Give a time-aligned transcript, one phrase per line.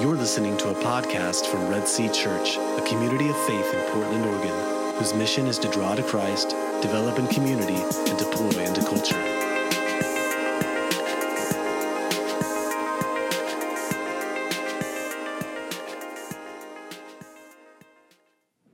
[0.00, 4.24] You're listening to a podcast from Red Sea Church, a community of faith in Portland,
[4.24, 9.20] Oregon, whose mission is to draw to Christ, develop in community, and deploy into culture.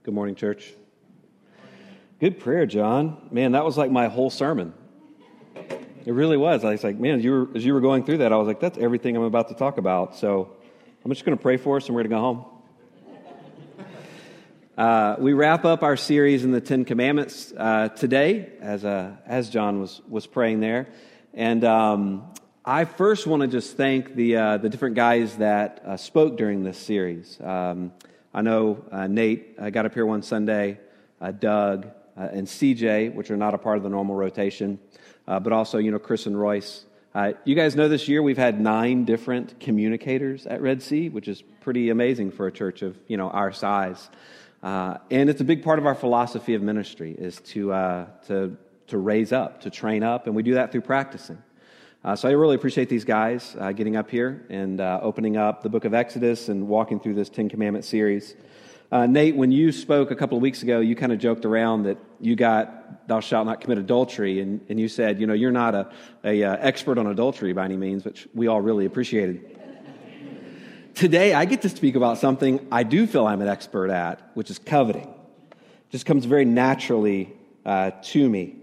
[0.05, 0.75] Good morning, church.
[2.21, 3.29] Good prayer, John.
[3.33, 4.73] Man, that was like my whole sermon.
[6.07, 6.65] It really was.
[6.65, 8.61] I was like, man, you were, as you were going through that, I was like,
[8.61, 10.15] that's everything I'm about to talk about.
[10.15, 10.55] So
[11.05, 12.45] I'm just going to pray for us and we're going to go home.
[14.77, 19.49] Uh, we wrap up our series in the Ten Commandments uh, today, as, uh, as
[19.49, 20.89] John was, was praying there.
[21.35, 22.33] And um,
[22.65, 26.63] I first want to just thank the, uh, the different guys that uh, spoke during
[26.63, 27.41] this series.
[27.41, 27.93] Um,
[28.35, 30.79] I know uh, Nate got up here one Sunday,
[31.39, 34.79] Doug, and CJ, which are not a part of the normal rotation,
[35.27, 36.85] but also, you know, Chris and Royce.
[37.19, 41.27] Uh, you guys know this year we've had nine different communicators at Red Sea, which
[41.27, 44.09] is pretty amazing for a church of you know our size.
[44.63, 48.57] Uh, and it's a big part of our philosophy of ministry is to uh, to
[48.87, 51.43] to raise up, to train up, and we do that through practicing.
[52.05, 55.65] Uh, so I really appreciate these guys uh, getting up here and uh, opening up
[55.65, 58.37] the book of Exodus and walking through this Ten Commandment series.
[58.91, 61.83] Uh, Nate, when you spoke a couple of weeks ago, you kind of joked around
[61.83, 65.53] that you got "Thou shalt not commit adultery," and, and you said, you know, you're
[65.53, 65.93] not a,
[66.25, 69.59] a uh, expert on adultery by any means, which we all really appreciated.
[70.95, 74.49] Today, I get to speak about something I do feel I'm an expert at, which
[74.49, 75.15] is coveting.
[75.51, 77.35] It just comes very naturally
[77.67, 78.57] uh, to me.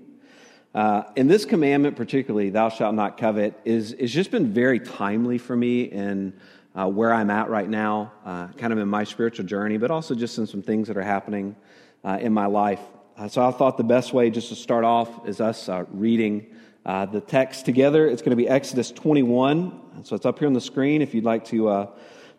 [0.74, 5.38] Uh, and this commandment, particularly, "Thou shalt not covet," is is just been very timely
[5.38, 6.34] for me in
[6.76, 10.14] uh, where I'm at right now, uh, kind of in my spiritual journey, but also
[10.14, 11.56] just in some things that are happening
[12.04, 12.82] uh, in my life.
[13.18, 16.48] Uh, so I thought the best way just to start off is us uh, reading
[16.86, 18.08] uh, the text together.
[18.08, 20.04] It's going to be Exodus 21.
[20.04, 21.90] So it's up here on the screen if you'd like to,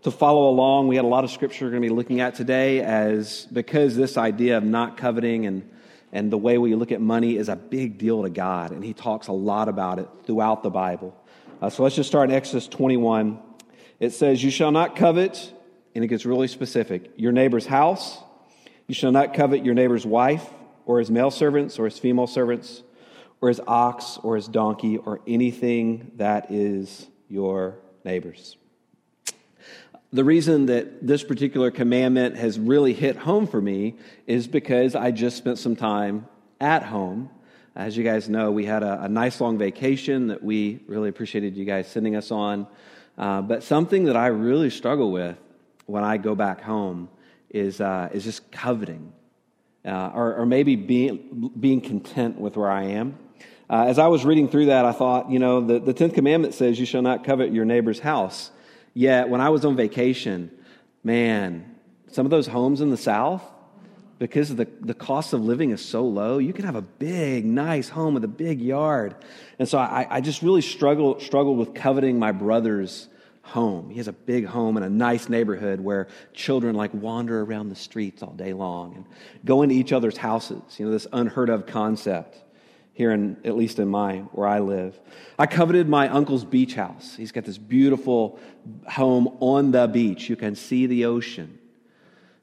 [0.02, 0.88] to follow along.
[0.88, 3.96] We had a lot of scripture we're going to be looking at today as because
[3.96, 5.70] this idea of not coveting and
[6.12, 8.94] and the way we look at money is a big deal to God, and He
[8.94, 11.14] talks a lot about it throughout the Bible.
[11.68, 13.38] so let's just start in Exodus 21,
[14.00, 15.52] it says, You shall not covet,
[15.94, 18.18] and it gets really specific, your neighbor's house.
[18.86, 20.48] You shall not covet your neighbor's wife,
[20.84, 22.82] or his male servants, or his female servants,
[23.40, 28.56] or his ox, or his donkey, or anything that is your neighbor's.
[30.12, 33.96] The reason that this particular commandment has really hit home for me
[34.26, 36.26] is because I just spent some time
[36.60, 37.28] at home.
[37.74, 41.56] As you guys know, we had a, a nice long vacation that we really appreciated
[41.56, 42.66] you guys sending us on.
[43.16, 45.36] Uh, but something that I really struggle with
[45.86, 47.08] when I go back home
[47.50, 49.12] is, uh, is just coveting,
[49.84, 53.18] uh, or, or, maybe being, being content with where I am.
[53.70, 56.54] Uh, as I was reading through that, I thought, you know, the, the 10th commandment
[56.54, 58.50] says you shall not covet your neighbor's house.
[58.94, 60.50] Yet, when I was on vacation,
[61.02, 61.74] man,
[62.10, 63.42] some of those homes in the South,
[64.18, 67.88] because the, the cost of living is so low, you can have a big, nice
[67.88, 69.14] home with a big yard.
[69.58, 73.08] And so I, I just really struggle, struggled with coveting my brother's
[73.42, 73.90] home.
[73.90, 77.76] He has a big home in a nice neighborhood where children like wander around the
[77.76, 79.04] streets all day long and
[79.44, 80.62] go into each other's houses.
[80.78, 82.38] You know, this unheard of concept
[82.92, 84.98] here in, at least in my, where I live.
[85.38, 87.14] I coveted my uncle's beach house.
[87.14, 88.40] He's got this beautiful
[88.88, 90.30] home on the beach.
[90.30, 91.58] You can see the ocean.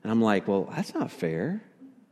[0.03, 1.63] And I'm like, well, that's not fair.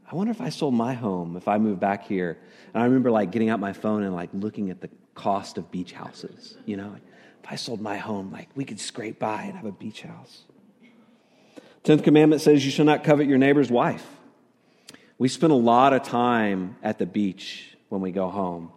[0.09, 2.37] I wonder if I sold my home if I moved back here.
[2.73, 5.71] And I remember like getting out my phone and like looking at the cost of
[5.71, 6.57] beach houses.
[6.65, 6.95] You know,
[7.43, 10.43] if I sold my home, like we could scrape by and have a beach house.
[11.83, 14.05] Tenth commandment says you shall not covet your neighbor's wife.
[15.17, 18.71] We spend a lot of time at the beach when we go home.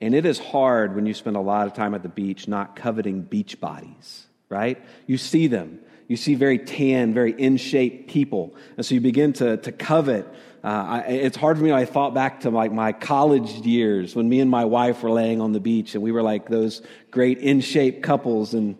[0.00, 2.76] And it is hard when you spend a lot of time at the beach not
[2.76, 4.82] coveting beach bodies, right?
[5.06, 8.54] You see them you see very tan, very in shape people.
[8.76, 10.26] And so you begin to, to covet.
[10.62, 11.72] Uh, I, it's hard for me.
[11.72, 15.40] I thought back to like my college years when me and my wife were laying
[15.40, 18.54] on the beach and we were like those great in shape couples.
[18.54, 18.78] And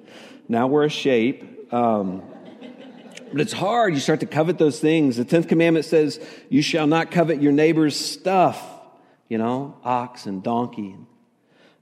[0.49, 1.73] now we're a shape.
[1.73, 2.23] Um,
[3.33, 3.95] but it's hard.
[3.95, 5.17] You start to covet those things.
[5.17, 6.21] The 10th commandment says,
[6.51, 8.65] You shall not covet your neighbor's stuff,
[9.29, 10.95] you know, ox and donkey.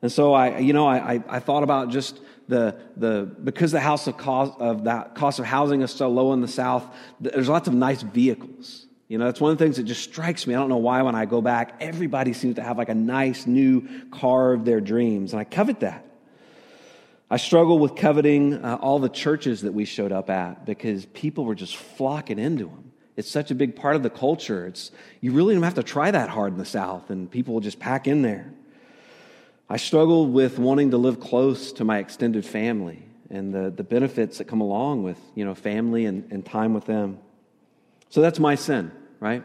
[0.01, 2.19] And so I, you know, I, I thought about just
[2.49, 6.33] the, the, because the house of cost of that cost of housing is so low
[6.33, 6.87] in the South,
[7.21, 8.87] there's lots of nice vehicles.
[9.09, 10.55] You know, that's one of the things that just strikes me.
[10.55, 13.47] I don't know why when I go back, everybody seems to have like a nice
[13.47, 15.33] new car of their dreams.
[15.33, 16.07] And I covet that.
[17.31, 21.45] I struggle with coveting uh, all the churches that we showed up at because people
[21.45, 22.93] were just flocking into them.
[23.17, 24.67] It's such a big part of the culture.
[24.67, 24.91] It's,
[25.21, 27.79] you really don't have to try that hard in the South, and people will just
[27.79, 28.53] pack in there.
[29.73, 34.37] I struggled with wanting to live close to my extended family and the, the benefits
[34.37, 37.19] that come along with you know, family and, and time with them.
[38.11, 39.43] So that's my sin, right?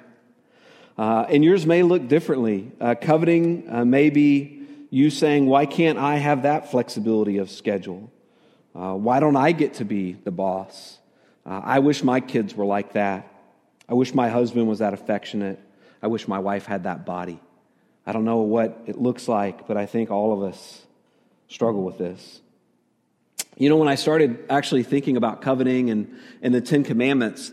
[0.97, 2.73] Uh, and yours may look differently.
[2.81, 8.11] Uh, coveting uh, may be you saying, Why can't I have that flexibility of schedule?
[8.75, 10.99] Uh, why don't I get to be the boss?
[11.45, 13.31] Uh, I wish my kids were like that.
[13.87, 15.57] I wish my husband was that affectionate.
[16.01, 17.39] I wish my wife had that body.
[18.07, 20.81] I don't know what it looks like, but I think all of us
[21.49, 22.41] struggle with this.
[23.57, 27.51] You know, when I started actually thinking about coveting and, and the Ten Commandments,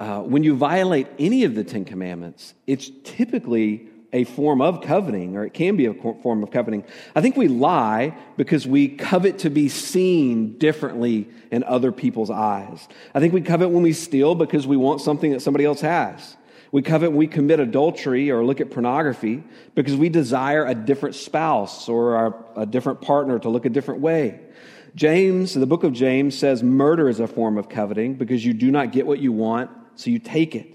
[0.00, 5.36] uh, when you violate any of the Ten Commandments, it's typically a form of coveting,
[5.36, 6.82] or it can be a form of coveting.
[7.14, 12.88] I think we lie because we covet to be seen differently in other people's eyes.
[13.14, 16.36] I think we covet when we steal because we want something that somebody else has.
[16.70, 19.42] We covet when we commit adultery or look at pornography
[19.74, 24.40] because we desire a different spouse or a different partner to look a different way.
[24.94, 28.70] James, the book of James says murder is a form of coveting because you do
[28.70, 30.74] not get what you want, so you take it.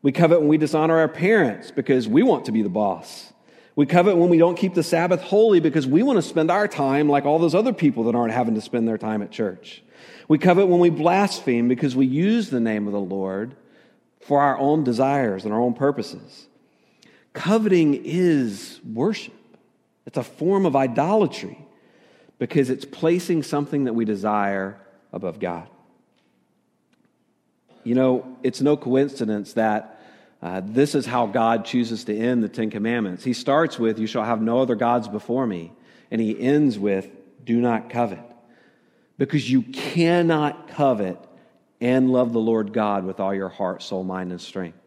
[0.00, 3.32] We covet when we dishonor our parents because we want to be the boss.
[3.74, 6.66] We covet when we don't keep the Sabbath holy because we want to spend our
[6.66, 9.82] time like all those other people that aren't having to spend their time at church.
[10.28, 13.56] We covet when we blaspheme because we use the name of the Lord
[14.20, 16.46] for our own desires and our own purposes.
[17.32, 19.34] Coveting is worship,
[20.06, 21.58] it's a form of idolatry
[22.38, 24.80] because it's placing something that we desire
[25.12, 25.68] above God.
[27.84, 29.98] You know, it's no coincidence that
[30.40, 33.24] uh, this is how God chooses to end the Ten Commandments.
[33.24, 35.72] He starts with, You shall have no other gods before me.
[36.10, 37.08] And he ends with,
[37.44, 38.20] Do not covet.
[39.16, 41.18] Because you cannot covet
[41.80, 44.78] and love the Lord God with all your heart, soul, mind, and strength.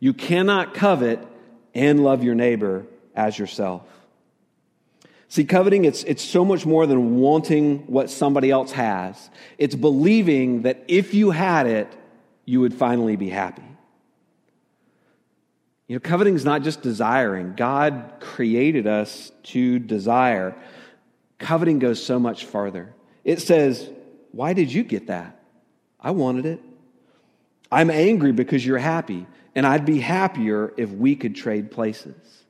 [0.00, 1.26] You cannot covet
[1.74, 3.82] and love your neighbor as yourself.
[5.28, 9.30] See, coveting, it's, it's so much more than wanting what somebody else has.
[9.58, 11.92] It's believing that if you had it,
[12.44, 13.62] you would finally be happy.
[15.88, 17.54] You know, coveting is not just desiring.
[17.56, 20.54] God created us to desire.
[21.38, 22.94] Coveting goes so much farther.
[23.24, 23.88] It says,
[24.32, 25.40] Why did you get that?
[26.06, 26.60] I wanted it.
[27.72, 29.26] I'm angry because you're happy,
[29.56, 32.44] and I'd be happier if we could trade places.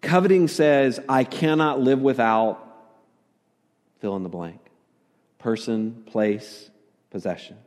[0.00, 2.66] Coveting says, I cannot live without
[4.00, 4.58] fill in the blank
[5.38, 6.70] person, place,
[7.10, 7.58] possession.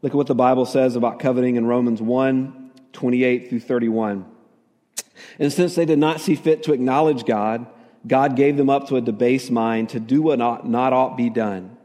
[0.00, 4.24] Look at what the Bible says about coveting in Romans 1 28 through 31.
[5.38, 7.66] And since they did not see fit to acknowledge God,
[8.06, 11.28] God gave them up to a debased mind to do what not, not ought be
[11.28, 11.75] done.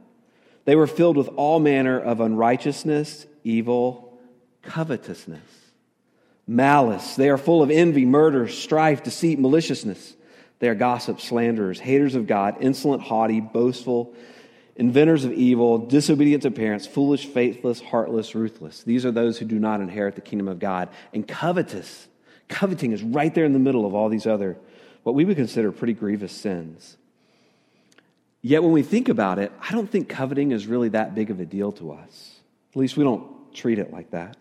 [0.66, 4.20] They were filled with all manner of unrighteousness, evil,
[4.62, 5.42] covetousness,
[6.48, 7.16] malice.
[7.16, 10.16] They are full of envy, murder, strife, deceit, maliciousness.
[10.60, 14.14] They are gossips, slanderers, haters of God, insolent, haughty, boastful,
[14.76, 18.84] inventors of evil, disobedient to parents, foolish, faithless, heartless, ruthless.
[18.84, 20.90] These are those who do not inherit the kingdom of God.
[21.14, 22.08] And covetous,
[22.48, 24.58] coveting is right there in the middle of all these other,
[25.04, 26.98] what we would consider pretty grievous sins.
[28.42, 31.40] Yet when we think about it, I don't think coveting is really that big of
[31.40, 32.40] a deal to us.
[32.74, 34.38] At least we don't treat it like that.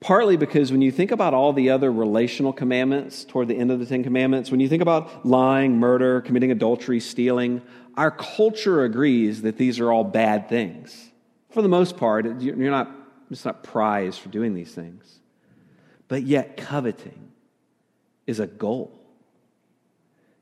[0.00, 3.80] Partly because when you think about all the other relational commandments toward the end of
[3.80, 7.62] the Ten Commandments, when you think about lying, murder, committing adultery, stealing,
[7.96, 11.10] our culture agrees that these are all bad things.
[11.50, 12.90] For the most part, you're not,
[13.30, 15.18] it's not prized for doing these things.
[16.06, 17.32] But yet, coveting
[18.26, 18.95] is a goal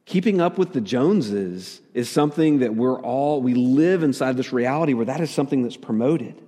[0.06, 4.94] keeping up with the Joneses is something that we're all, we live inside this reality
[4.94, 6.40] where that is something that's promoted.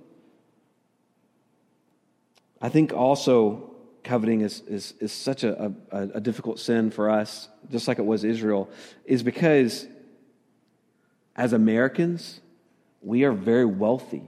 [2.61, 3.71] I think also
[4.03, 8.05] coveting is, is, is such a, a, a difficult sin for us, just like it
[8.05, 8.69] was Israel,
[9.05, 9.85] is because
[11.35, 12.39] as Americans,
[13.01, 14.23] we are very wealthy.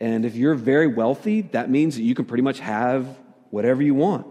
[0.00, 3.06] And if you're very wealthy, that means that you can pretty much have
[3.50, 4.26] whatever you want.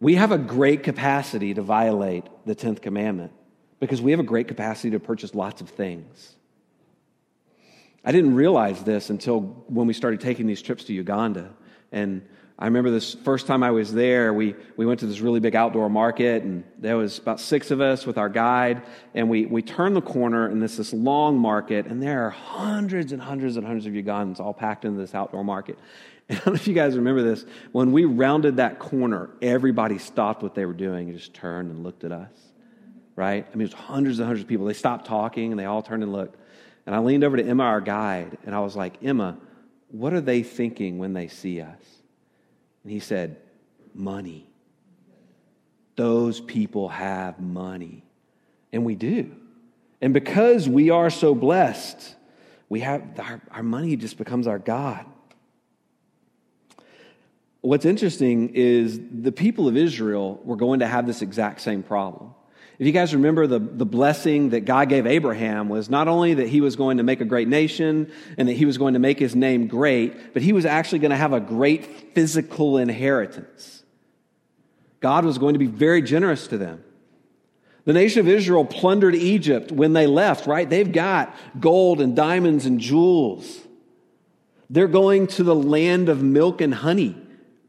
[0.00, 3.32] We have a great capacity to violate the 10th commandment
[3.80, 6.34] because we have a great capacity to purchase lots of things.
[8.04, 11.50] I didn't realize this until when we started taking these trips to Uganda.
[11.90, 12.22] And
[12.58, 15.54] I remember this first time I was there, we, we went to this really big
[15.54, 19.60] outdoor market, and there was about six of us with our guide, and we, we
[19.60, 23.66] turned the corner, and this this long market, and there are hundreds and hundreds and
[23.66, 25.78] hundreds of Ugandans all packed into this outdoor market.
[26.28, 27.44] And I don't know if you guys remember this.
[27.72, 31.82] When we rounded that corner, everybody stopped what they were doing and just turned and
[31.82, 32.32] looked at us.
[33.14, 33.46] Right?
[33.46, 34.66] I mean, it was hundreds and hundreds of people.
[34.66, 36.38] They stopped talking and they all turned and looked.
[36.84, 39.38] And I leaned over to Emma, our guide, and I was like, Emma,
[39.88, 41.82] what are they thinking when they see us?
[42.82, 43.38] And he said,
[43.94, 44.50] Money.
[45.96, 48.04] Those people have money.
[48.72, 49.34] And we do.
[50.02, 52.14] And because we are so blessed,
[52.68, 55.06] we have our, our money just becomes our God.
[57.66, 62.32] What's interesting is the people of Israel were going to have this exact same problem.
[62.78, 66.46] If you guys remember, the, the blessing that God gave Abraham was not only that
[66.46, 69.18] he was going to make a great nation and that he was going to make
[69.18, 73.82] his name great, but he was actually going to have a great physical inheritance.
[75.00, 76.84] God was going to be very generous to them.
[77.84, 80.70] The nation of Israel plundered Egypt when they left, right?
[80.70, 83.58] They've got gold and diamonds and jewels.
[84.70, 87.24] They're going to the land of milk and honey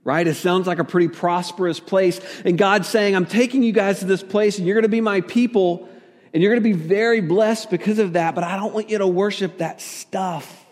[0.07, 0.25] right?
[0.25, 2.21] It sounds like a pretty prosperous place.
[2.45, 5.01] And God's saying, I'm taking you guys to this place and you're going to be
[5.01, 5.89] my people
[6.33, 8.99] and you're going to be very blessed because of that, but I don't want you
[8.99, 10.65] to worship that stuff.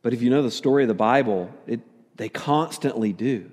[0.00, 1.80] But if you know the story of the Bible, it,
[2.16, 3.50] they constantly do.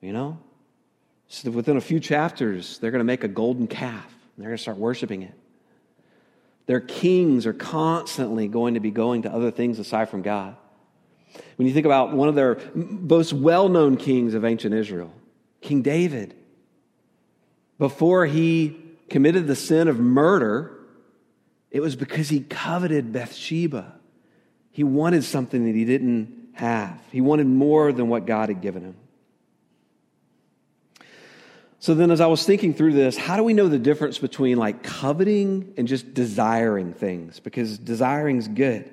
[0.00, 0.38] You know?
[1.26, 4.06] So within a few chapters, they're going to make a golden calf.
[4.36, 5.34] And they're going to start worshiping it.
[6.66, 10.56] Their kings are constantly going to be going to other things aside from God.
[11.56, 15.12] When you think about one of their most well known kings of ancient Israel,
[15.60, 16.34] King David,
[17.78, 18.76] before he
[19.08, 20.72] committed the sin of murder,
[21.70, 23.94] it was because he coveted Bathsheba.
[24.70, 28.82] He wanted something that he didn't have, he wanted more than what God had given
[28.82, 28.96] him.
[31.80, 34.56] So then, as I was thinking through this, how do we know the difference between
[34.56, 37.40] like coveting and just desiring things?
[37.40, 38.90] Because desiring is good.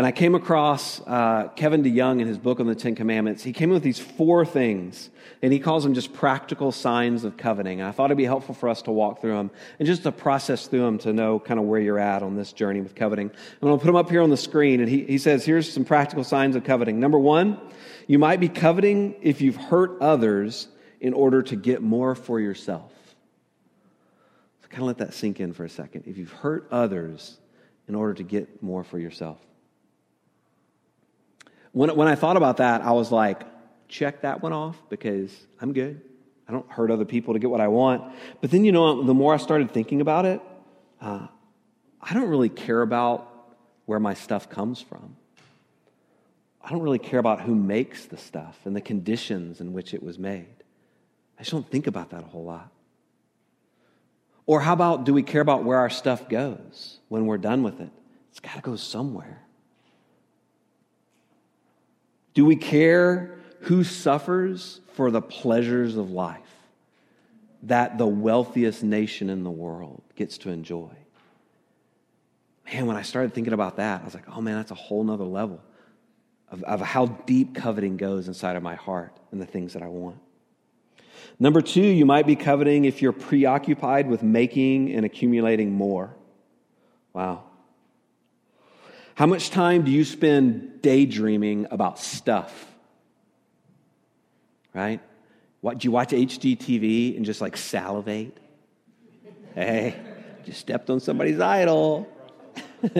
[0.00, 3.42] And I came across uh, Kevin DeYoung in his book on the Ten Commandments.
[3.42, 5.10] He came with these four things,
[5.42, 7.80] and he calls them just practical signs of coveting.
[7.80, 10.10] And I thought it'd be helpful for us to walk through them and just to
[10.10, 13.28] process through them to know kind of where you're at on this journey with coveting.
[13.28, 15.70] I'm going to put them up here on the screen, and he, he says, here's
[15.70, 16.98] some practical signs of coveting.
[16.98, 17.60] Number one,
[18.06, 20.68] you might be coveting if you've hurt others
[21.02, 22.90] in order to get more for yourself.
[24.62, 26.04] So kind of let that sink in for a second.
[26.06, 27.36] If you've hurt others
[27.86, 29.38] in order to get more for yourself.
[31.72, 33.42] When, when I thought about that, I was like,
[33.88, 36.00] check that one off because I'm good.
[36.48, 38.12] I don't hurt other people to get what I want.
[38.40, 40.40] But then, you know, the more I started thinking about it,
[41.00, 41.26] uh,
[42.00, 43.28] I don't really care about
[43.86, 45.16] where my stuff comes from.
[46.62, 50.02] I don't really care about who makes the stuff and the conditions in which it
[50.02, 50.46] was made.
[51.38, 52.70] I just don't think about that a whole lot.
[54.46, 57.80] Or how about do we care about where our stuff goes when we're done with
[57.80, 57.90] it?
[58.30, 59.42] It's got to go somewhere.
[62.34, 66.40] Do we care who suffers for the pleasures of life
[67.64, 70.90] that the wealthiest nation in the world gets to enjoy?
[72.72, 75.02] Man, when I started thinking about that, I was like, oh man, that's a whole
[75.02, 75.60] nother level
[76.50, 79.88] of, of how deep coveting goes inside of my heart and the things that I
[79.88, 80.18] want.
[81.38, 86.14] Number two, you might be coveting if you're preoccupied with making and accumulating more.
[87.12, 87.44] Wow.
[89.20, 92.72] How much time do you spend daydreaming about stuff?
[94.72, 94.98] Right?
[95.60, 98.34] What, do you watch HGTV and just like salivate?
[99.54, 99.94] Hey,
[100.46, 102.08] you stepped on somebody's idol.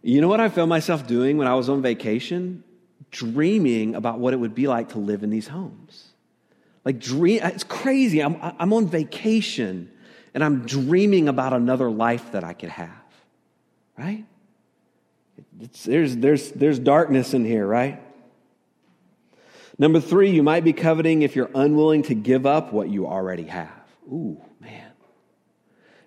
[0.00, 2.62] you know what I found myself doing when I was on vacation?
[3.10, 6.04] Dreaming about what it would be like to live in these homes.
[6.84, 8.22] Like, dream, it's crazy.
[8.22, 9.90] I'm, I'm on vacation
[10.34, 12.97] and I'm dreaming about another life that I could have
[13.98, 14.24] right?
[15.60, 18.00] It's, there's, there's, there's darkness in here, right?
[19.78, 23.44] Number three, you might be coveting if you're unwilling to give up what you already
[23.44, 23.70] have.
[24.06, 24.92] Ooh, man.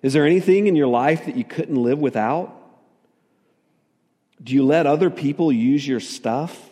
[0.02, 2.58] Is there anything in your life that you couldn't live without?
[4.42, 6.70] Do you let other people use your stuff?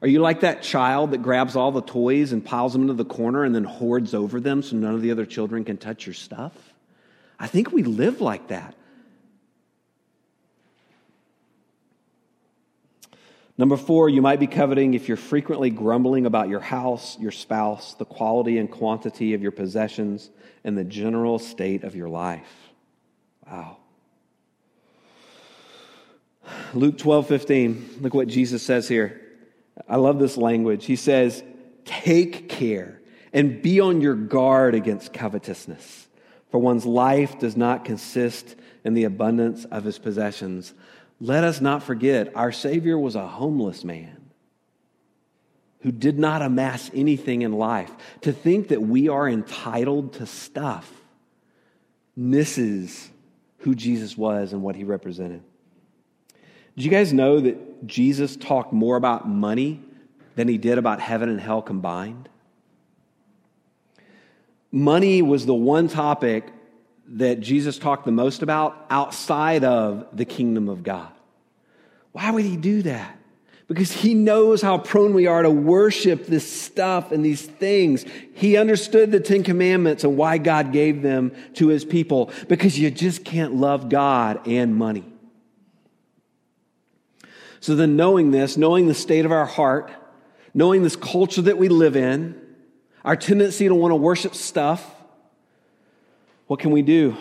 [0.00, 3.04] Are you like that child that grabs all the toys and piles them into the
[3.04, 6.14] corner and then hoards over them so none of the other children can touch your
[6.14, 6.52] stuff?
[7.38, 8.74] I think we live like that.
[13.58, 17.94] Number four, you might be coveting if you're frequently grumbling about your house, your spouse,
[17.94, 20.30] the quality and quantity of your possessions,
[20.62, 22.70] and the general state of your life.
[23.50, 23.78] Wow.
[26.72, 27.90] Luke 12, 15.
[28.00, 29.20] Look what Jesus says here.
[29.88, 30.84] I love this language.
[30.84, 31.42] He says,
[31.84, 33.00] Take care
[33.32, 36.06] and be on your guard against covetousness,
[36.50, 40.74] for one's life does not consist in the abundance of his possessions.
[41.20, 44.18] Let us not forget our Savior was a homeless man
[45.80, 47.90] who did not amass anything in life.
[48.22, 50.90] To think that we are entitled to stuff
[52.16, 53.10] misses
[53.58, 55.42] who Jesus was and what he represented.
[56.76, 59.80] Did you guys know that Jesus talked more about money
[60.36, 62.28] than he did about heaven and hell combined?
[64.70, 66.52] Money was the one topic
[67.10, 71.08] that Jesus talked the most about outside of the kingdom of God.
[72.12, 73.18] Why would he do that?
[73.66, 78.04] Because he knows how prone we are to worship this stuff and these things.
[78.34, 82.30] He understood the Ten Commandments and why God gave them to his people.
[82.48, 85.04] Because you just can't love God and money.
[87.60, 89.90] So then, knowing this, knowing the state of our heart,
[90.54, 92.40] knowing this culture that we live in,
[93.04, 94.94] our tendency to want to worship stuff,
[96.48, 97.16] what can we do?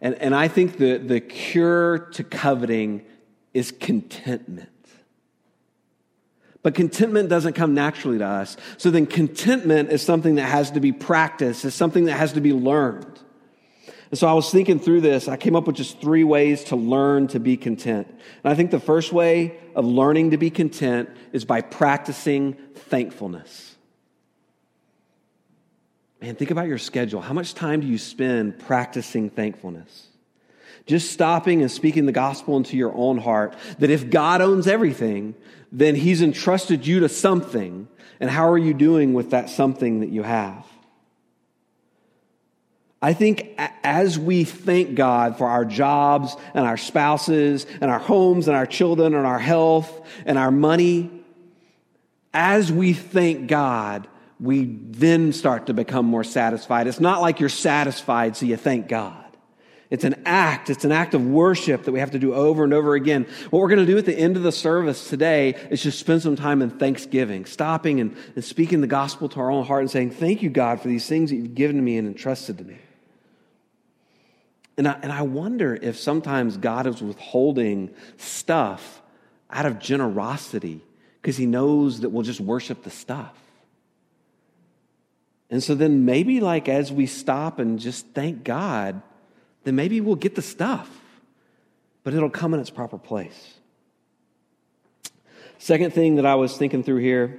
[0.00, 3.04] And, and I think the, the cure to coveting
[3.52, 4.70] is contentment.
[6.62, 8.56] But contentment doesn't come naturally to us.
[8.78, 12.40] So then contentment is something that has to be practiced, it's something that has to
[12.40, 13.20] be learned.
[14.10, 15.26] And so I was thinking through this.
[15.26, 18.06] I came up with just three ways to learn to be content.
[18.08, 23.73] And I think the first way of learning to be content is by practicing thankfulness.
[26.24, 27.20] Man, think about your schedule.
[27.20, 30.06] How much time do you spend practicing thankfulness?
[30.86, 35.34] Just stopping and speaking the gospel into your own heart that if God owns everything,
[35.70, 37.88] then He's entrusted you to something.
[38.20, 40.64] And how are you doing with that something that you have?
[43.02, 48.48] I think as we thank God for our jobs and our spouses and our homes
[48.48, 51.10] and our children and our health and our money,
[52.32, 54.08] as we thank God,
[54.40, 56.86] we then start to become more satisfied.
[56.86, 59.24] It's not like you're satisfied, so you thank God.
[59.90, 60.70] It's an act.
[60.70, 63.26] It's an act of worship that we have to do over and over again.
[63.50, 66.22] What we're going to do at the end of the service today is just spend
[66.22, 69.90] some time in thanksgiving, stopping and, and speaking the gospel to our own heart and
[69.90, 72.64] saying, Thank you, God, for these things that you've given to me and entrusted to
[72.64, 72.78] me.
[74.76, 79.00] And I, and I wonder if sometimes God is withholding stuff
[79.48, 80.80] out of generosity
[81.22, 83.32] because he knows that we'll just worship the stuff.
[85.50, 89.02] And so then maybe, like, as we stop and just thank God,
[89.64, 90.90] then maybe we'll get the stuff,
[92.02, 93.54] but it'll come in its proper place.
[95.58, 97.38] Second thing that I was thinking through here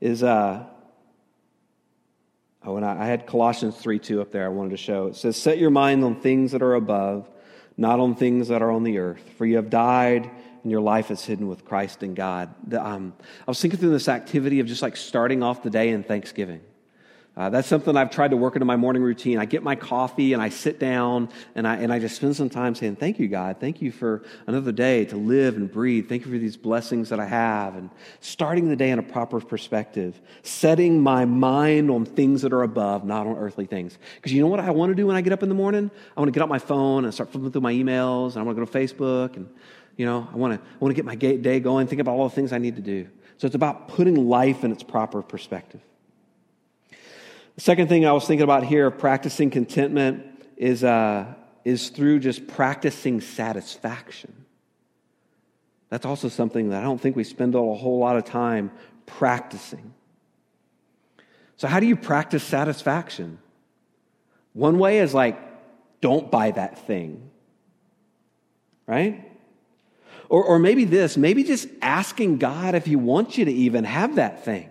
[0.00, 0.64] is, uh,
[2.64, 5.06] oh, and I, I had Colossians 3 2 up there I wanted to show.
[5.06, 7.28] It says, Set your mind on things that are above,
[7.76, 10.30] not on things that are on the earth, for you have died
[10.62, 12.54] and your life is hidden with Christ in God.
[12.74, 16.02] Um, I was thinking through this activity of just like starting off the day in
[16.02, 16.60] Thanksgiving.
[17.38, 19.38] Uh, that's something I've tried to work into my morning routine.
[19.38, 22.50] I get my coffee and I sit down and I, and I just spend some
[22.50, 23.58] time saying, Thank you, God.
[23.60, 26.08] Thank you for another day to live and breathe.
[26.08, 27.76] Thank you for these blessings that I have.
[27.76, 32.64] And starting the day in a proper perspective, setting my mind on things that are
[32.64, 33.98] above, not on earthly things.
[34.16, 35.92] Because you know what I want to do when I get up in the morning?
[36.16, 38.42] I want to get out my phone and start flipping through my emails and I
[38.42, 39.48] want to go to Facebook and,
[39.96, 42.28] you know, I want to, I want to get my day going, think about all
[42.28, 43.06] the things I need to do.
[43.36, 45.82] So it's about putting life in its proper perspective.
[47.58, 50.24] Second thing I was thinking about here of practicing contentment
[50.56, 51.26] is, uh,
[51.64, 54.46] is through just practicing satisfaction.
[55.88, 58.70] That's also something that I don't think we spend a whole lot of time
[59.06, 59.92] practicing.
[61.56, 63.38] So, how do you practice satisfaction?
[64.52, 65.40] One way is like,
[66.00, 67.28] don't buy that thing,
[68.86, 69.24] right?
[70.28, 74.14] Or, or maybe this, maybe just asking God if He wants you to even have
[74.16, 74.68] that thing.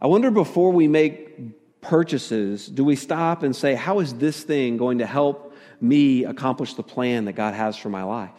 [0.00, 4.76] I wonder before we make purchases, do we stop and say, How is this thing
[4.76, 8.30] going to help me accomplish the plan that God has for my life?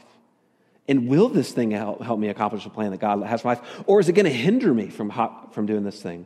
[0.88, 3.54] And will this thing help, help me accomplish the plan that God has for my
[3.56, 3.84] life?
[3.88, 5.12] Or is it going to hinder me from,
[5.52, 6.26] from doing this thing?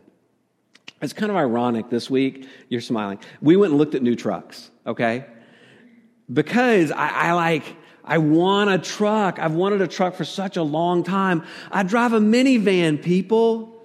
[1.01, 2.47] It's kind of ironic this week.
[2.69, 3.19] You're smiling.
[3.41, 5.25] We went and looked at new trucks, okay?
[6.31, 7.63] Because I, I like,
[8.03, 9.39] I want a truck.
[9.39, 11.43] I've wanted a truck for such a long time.
[11.71, 13.80] I drive a minivan, people.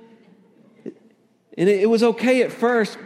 [1.56, 2.98] And it, was okay at first.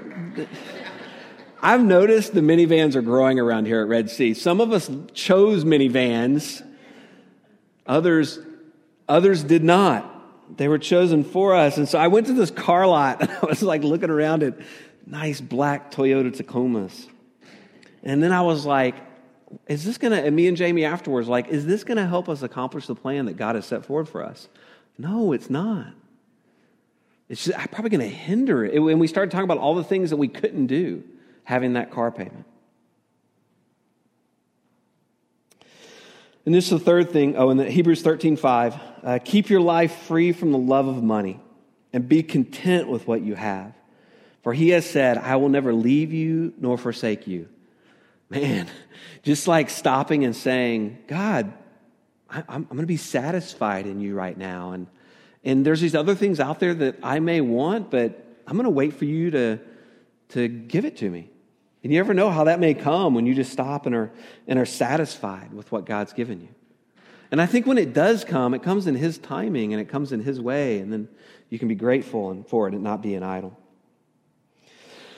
[1.62, 4.34] I've noticed the minivans are growing around here at Red Sea.
[4.34, 6.66] Some of us chose minivans,
[7.86, 8.38] others,
[9.08, 10.56] others did not.
[10.56, 11.76] They were chosen for us.
[11.76, 14.58] And so I went to this car lot and I was like looking around at
[15.06, 17.06] nice black Toyota Tacomas.
[18.02, 18.96] And then I was like,
[19.68, 22.28] is this going to, and me and Jamie afterwards, like, is this going to help
[22.28, 24.48] us accomplish the plan that God has set forward for us?
[24.96, 25.92] No, it's not.
[27.31, 28.75] It's just, probably going to hinder it.
[28.75, 31.05] And we started talking about all the things that we couldn't do
[31.45, 32.45] having that car payment.
[36.45, 37.37] And this is the third thing.
[37.37, 41.05] Oh, in the Hebrews 13 5, uh, keep your life free from the love of
[41.05, 41.38] money
[41.93, 43.75] and be content with what you have.
[44.43, 47.49] For he has said, I will never leave you nor forsake you.
[48.29, 48.69] Man,
[49.23, 51.53] just like stopping and saying, God,
[52.29, 54.73] I, am going to be satisfied in you right now.
[54.73, 54.88] And
[55.44, 58.70] And there's these other things out there that I may want, but I'm going to
[58.70, 59.59] wait for you to,
[60.31, 61.31] to give it to me.
[61.83, 64.11] And you never know how that may come when you just stop and are,
[64.46, 66.48] and are satisfied with what God's given you.
[67.31, 70.12] And I think when it does come, it comes in His timing and it comes
[70.12, 71.09] in His way, and then
[71.48, 73.57] you can be grateful for it and not be an idol.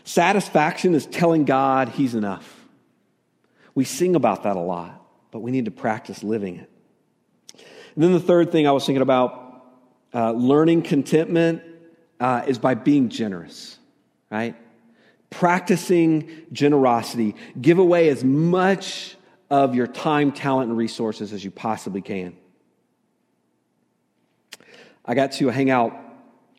[0.05, 2.61] Satisfaction is telling God He's enough.
[3.75, 6.71] We sing about that a lot, but we need to practice living it.
[7.95, 9.42] And then the third thing I was thinking about
[10.15, 11.63] uh, learning contentment
[12.21, 13.79] uh, is by being generous,
[14.31, 14.57] right?
[15.31, 17.35] Practicing generosity.
[17.61, 19.17] Give away as much
[19.51, 22.37] of your time, talent, and resources as you possibly can.
[25.05, 25.99] I got to hang out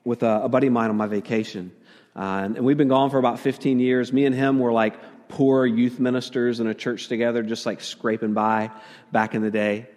[0.04, 1.72] with a, a buddy of mine on my vacation.
[2.16, 4.12] Uh, and, and we've been gone for about 15 years.
[4.12, 4.96] Me and him were like
[5.30, 8.70] poor youth ministers in a church together, just like scraping by
[9.12, 9.88] back in the day.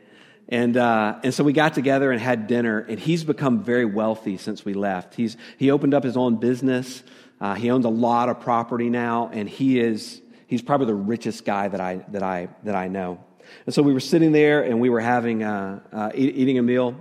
[0.48, 4.36] And, uh, and so we got together and had dinner, and he's become very wealthy
[4.36, 5.14] since we left.
[5.14, 7.02] He's, he opened up his own business.
[7.40, 11.44] Uh, he owns a lot of property now, and he is, he's probably the richest
[11.44, 13.22] guy that I, that I, that I know.
[13.64, 16.62] And so we were sitting there and we were having, uh, uh, eat, eating a
[16.62, 16.96] meal,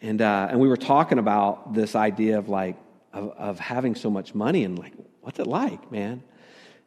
[0.00, 2.76] and, uh, and we were talking about this idea of like,
[3.12, 6.22] of, of having so much money and like, what's it like, man?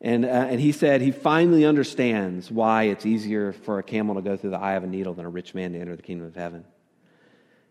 [0.01, 4.21] And, uh, and he said he finally understands why it's easier for a camel to
[4.21, 6.27] go through the eye of a needle than a rich man to enter the kingdom
[6.27, 6.63] of heaven.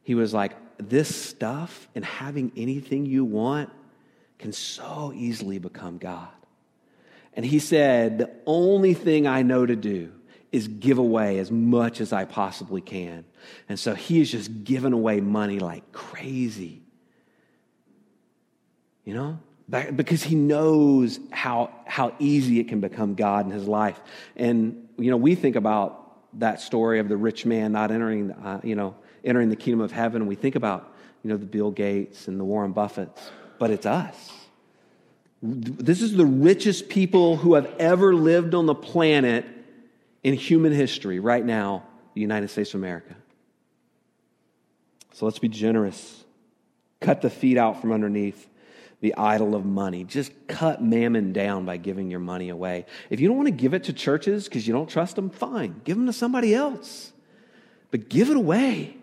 [0.02, 3.70] He was like, This stuff and having anything you want
[4.38, 6.28] can so easily become God.
[7.32, 10.12] And he said, The only thing I know to do
[10.52, 13.24] is give away as much as I possibly can.
[13.68, 16.82] And so he is just giving away money like crazy.
[19.04, 19.38] You know?
[19.68, 24.00] Because he knows how, how easy it can become God in his life.
[24.37, 28.61] And, you know, we think about that story of the rich man not entering, uh,
[28.62, 30.26] you know, entering the kingdom of heaven.
[30.26, 33.18] We think about, you know, the Bill Gates and the Warren Buffetts,
[33.59, 34.33] but it's us.
[35.42, 39.44] This is the richest people who have ever lived on the planet
[40.24, 43.14] in human history right now, the United States of America.
[45.12, 46.24] So let's be generous.
[47.00, 48.48] Cut the feet out from underneath
[49.00, 50.04] the idol of money.
[50.04, 52.84] Just cut mammon down by giving your money away.
[53.11, 55.80] If you don't want to give it to churches because you don't trust them, fine.
[55.84, 57.12] Give them to somebody else.
[57.90, 58.97] But give it away.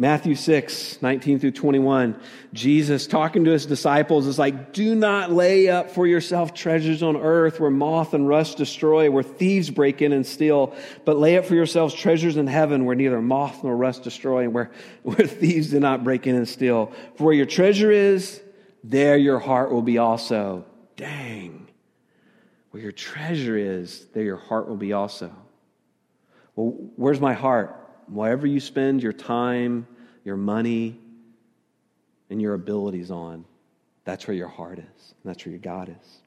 [0.00, 2.20] Matthew 6, 19 through 21,
[2.52, 7.16] Jesus talking to his disciples is like, Do not lay up for yourself treasures on
[7.16, 10.72] earth where moth and rust destroy, where thieves break in and steal,
[11.04, 14.54] but lay up for yourselves treasures in heaven where neither moth nor rust destroy, and
[14.54, 14.70] where,
[15.02, 16.92] where thieves do not break in and steal.
[17.16, 18.40] For where your treasure is,
[18.84, 20.64] there your heart will be also.
[20.96, 21.66] Dang.
[22.70, 25.32] Where your treasure is, there your heart will be also.
[26.54, 27.77] Well, where's my heart?
[28.10, 29.86] Whatever you spend your time,
[30.24, 30.98] your money,
[32.30, 33.44] and your abilities on,
[34.04, 35.14] that's where your heart is.
[35.24, 36.18] that's where your God is.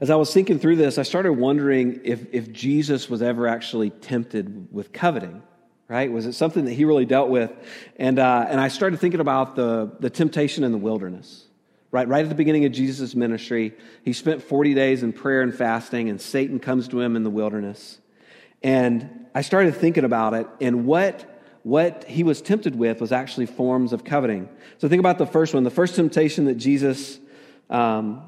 [0.00, 3.90] As I was thinking through this, I started wondering if, if Jesus was ever actually
[3.90, 5.42] tempted with coveting,
[5.86, 6.10] right?
[6.10, 7.52] Was it something that he really dealt with?
[7.96, 11.44] And, uh, and I started thinking about the, the temptation in the wilderness,
[11.92, 12.08] right?
[12.08, 13.72] Right at the beginning of Jesus' ministry,
[14.02, 17.30] he spent 40 days in prayer and fasting, and Satan comes to him in the
[17.30, 18.00] wilderness.
[18.64, 23.46] And I started thinking about it, and what, what he was tempted with was actually
[23.46, 24.48] forms of coveting.
[24.78, 25.64] So think about the first one.
[25.64, 27.18] The first temptation that Jesus,
[27.68, 28.22] um,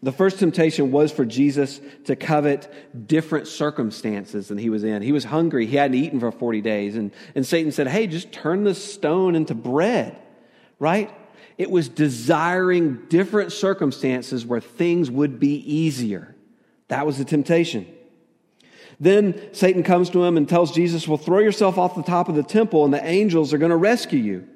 [0.00, 2.72] the first temptation was for Jesus to covet
[3.08, 5.02] different circumstances than he was in.
[5.02, 8.30] He was hungry, he hadn't eaten for 40 days, and, and Satan said, Hey, just
[8.30, 10.16] turn this stone into bread,
[10.78, 11.12] right?
[11.58, 16.36] It was desiring different circumstances where things would be easier.
[16.88, 17.88] That was the temptation.
[19.00, 22.34] Then Satan comes to him and tells Jesus, Well, throw yourself off the top of
[22.34, 24.48] the temple and the angels are going to rescue you.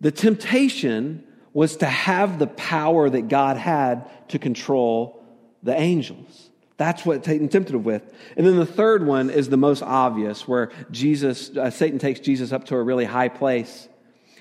[0.00, 5.24] The temptation was to have the power that God had to control
[5.62, 6.50] the angels.
[6.76, 8.02] That's what Satan tempted him with.
[8.36, 12.52] And then the third one is the most obvious, where Jesus, uh, Satan takes Jesus
[12.52, 13.88] up to a really high place.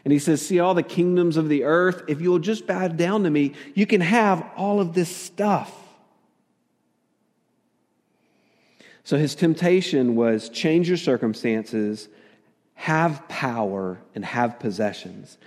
[0.06, 2.04] And he says, See all the kingdoms of the earth?
[2.08, 5.79] If you'll just bow down to me, you can have all of this stuff.
[9.04, 12.10] So his temptation was change your circumstances,
[12.76, 15.38] have power, and have possessions.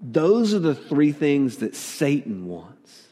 [0.00, 3.06] Those are the three things that Satan wants.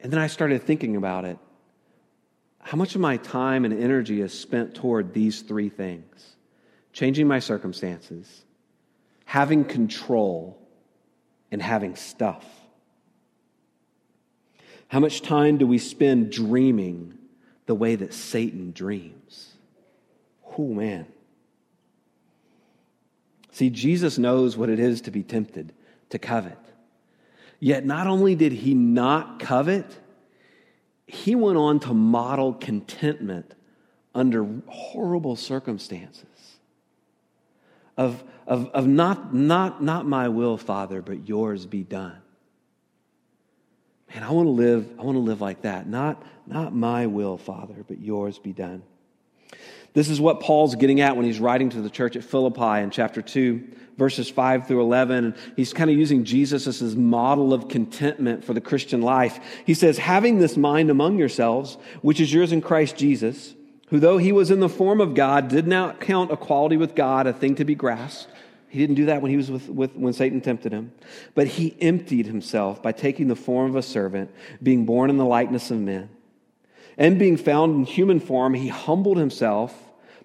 [0.00, 1.38] And then I started thinking about it.
[2.60, 6.36] How much of my time and energy is spent toward these three things?
[6.92, 8.44] Changing my circumstances,
[9.24, 10.58] having control,
[11.50, 12.44] and having stuff.
[14.88, 17.16] How much time do we spend dreaming
[17.70, 19.54] the way that Satan dreams.
[20.58, 21.06] Oh, man.
[23.52, 25.72] See, Jesus knows what it is to be tempted,
[26.08, 26.58] to covet.
[27.60, 29.86] Yet, not only did he not covet,
[31.06, 33.54] he went on to model contentment
[34.16, 36.24] under horrible circumstances.
[37.96, 42.20] Of, of, of not, not, not my will, Father, but yours be done.
[44.14, 45.86] Man, I want to live, I want to live like that.
[45.86, 48.82] Not, not my will, Father, but yours be done.
[49.92, 52.90] This is what Paul's getting at when he's writing to the church at Philippi in
[52.90, 53.62] chapter 2,
[53.98, 55.24] verses 5 through 11.
[55.24, 59.40] And he's kind of using Jesus as his model of contentment for the Christian life.
[59.64, 63.54] He says, Having this mind among yourselves, which is yours in Christ Jesus,
[63.88, 67.26] who though he was in the form of God, did not count equality with God
[67.26, 68.28] a thing to be grasped
[68.70, 70.92] he didn't do that when he was with, with, when Satan tempted him.
[71.34, 74.30] But he emptied himself by taking the form of a servant,
[74.62, 76.08] being born in the likeness of men.
[76.96, 79.76] And being found in human form, he humbled himself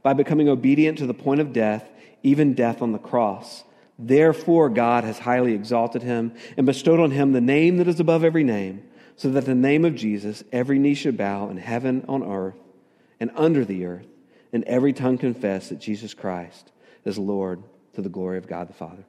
[0.03, 1.89] by becoming obedient to the point of death,
[2.21, 3.63] even death on the cross.
[3.97, 8.23] Therefore, God has highly exalted him and bestowed on him the name that is above
[8.23, 8.83] every name,
[9.15, 12.53] so that the name of Jesus every knee should bow in heaven, on earth,
[13.19, 14.05] and under the earth,
[14.53, 16.71] and every tongue confess that Jesus Christ
[17.05, 17.63] is Lord
[17.95, 19.03] to the glory of God the Father.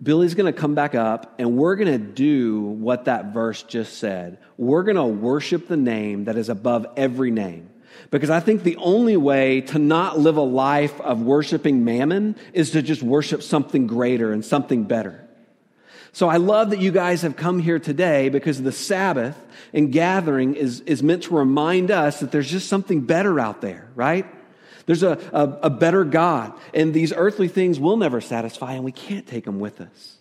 [0.00, 3.98] Billy's going to come back up and we're going to do what that verse just
[3.98, 4.38] said.
[4.56, 7.70] We're going to worship the name that is above every name.
[8.10, 12.70] Because I think the only way to not live a life of worshiping mammon is
[12.72, 15.28] to just worship something greater and something better.
[16.12, 19.36] So I love that you guys have come here today because the Sabbath
[19.72, 23.90] and gathering is, is meant to remind us that there's just something better out there,
[23.94, 24.26] right?
[24.88, 28.90] There's a, a, a better God, and these earthly things will never satisfy, and we
[28.90, 30.16] can't take them with us.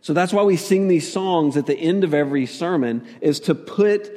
[0.00, 3.56] So that's why we sing these songs at the end of every sermon, is to
[3.56, 4.12] put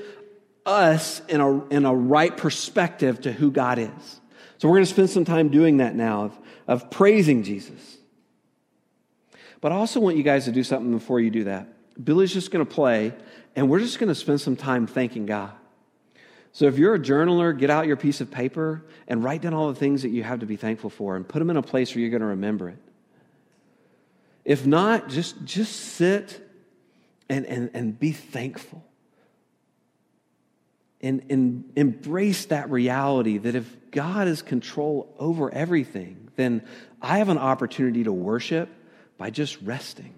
[0.63, 4.21] us in a, in a right perspective to who God is.
[4.59, 7.97] So we're going to spend some time doing that now, of, of praising Jesus.
[9.59, 11.67] But I also want you guys to do something before you do that.
[12.05, 13.11] Billy's just going to play,
[13.55, 15.51] and we're just going to spend some time thanking God.
[16.55, 19.67] So if you're a journaler, get out your piece of paper and write down all
[19.67, 21.93] the things that you have to be thankful for and put them in a place
[21.93, 22.77] where you're going to remember it.
[24.45, 26.41] If not, just, just sit
[27.27, 28.85] and, and, and be thankful.
[31.01, 36.65] And, and embrace that reality that if God is control over everything, then
[37.01, 38.69] I have an opportunity to worship
[39.17, 40.13] by just resting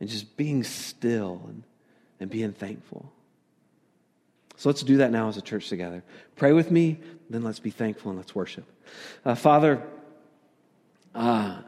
[0.00, 1.64] and just being still and,
[2.18, 3.12] and being thankful.
[4.58, 6.02] So let's do that now as a church together.
[6.34, 6.98] Pray with me,
[7.30, 8.64] then let's be thankful and let's worship.
[9.24, 9.80] Uh, Father,
[11.14, 11.58] uh,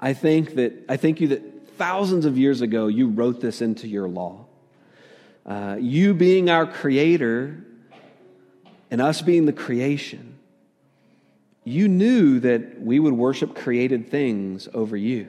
[0.00, 3.86] I think that I thank you that thousands of years ago you wrote this into
[3.86, 4.46] your law.
[5.46, 7.64] Uh, you being our creator
[8.90, 10.40] and us being the creation,
[11.62, 15.28] you knew that we would worship created things over you.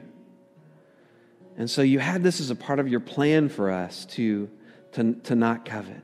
[1.55, 4.49] And so you had this as a part of your plan for us to,
[4.93, 6.01] to, to not covet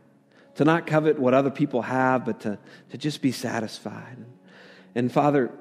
[0.55, 2.57] to not covet what other people have, but to,
[2.89, 4.17] to just be satisfied.
[4.95, 5.51] And Father,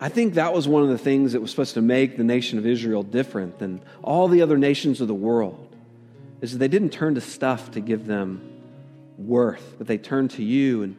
[0.00, 2.58] I think that was one of the things that was supposed to make the nation
[2.58, 5.74] of Israel different than all the other nations of the world,
[6.40, 8.60] is that they didn't turn to stuff to give them
[9.16, 10.82] worth, but they turned to you.
[10.82, 10.96] And,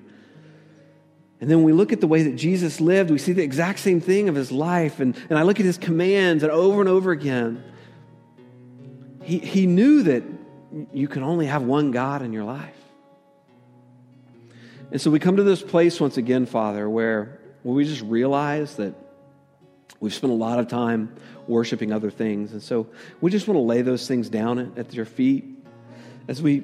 [1.42, 4.00] and then we look at the way that Jesus lived, we see the exact same
[4.00, 5.00] thing of his life.
[5.00, 7.64] And, and I look at his commands, and over and over again,
[9.22, 10.24] he, he knew that
[10.92, 12.76] you can only have one God in your life.
[14.92, 18.94] And so we come to this place once again, Father, where, we just realize that
[20.00, 21.16] we've spent a lot of time
[21.48, 22.52] worshiping other things.
[22.52, 22.88] And so
[23.22, 25.46] we just want to lay those things down at, at your feet.
[26.28, 26.64] As we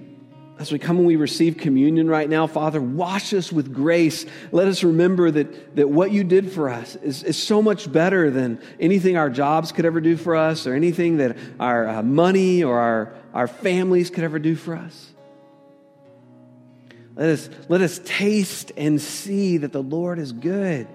[0.60, 4.26] as we come and we receive communion right now, Father, wash us with grace.
[4.52, 8.30] Let us remember that, that what you did for us is, is so much better
[8.30, 12.62] than anything our jobs could ever do for us or anything that our uh, money
[12.62, 15.14] or our, our families could ever do for us.
[17.20, 20.88] Let us, let us taste and see that the Lord is good.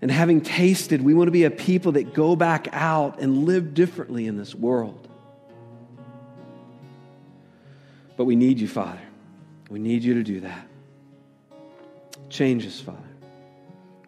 [0.00, 3.74] And having tasted, we want to be a people that go back out and live
[3.74, 5.08] differently in this world.
[8.16, 9.00] But we need you, Father.
[9.68, 10.68] We need you to do that.
[12.28, 12.98] Change us, Father.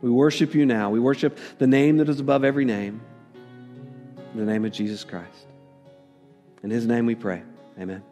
[0.01, 0.91] We worship you now.
[0.91, 3.01] We worship the name that is above every name,
[4.37, 5.47] the name of Jesus Christ.
[6.63, 7.43] In his name we pray.
[7.77, 8.05] Amen.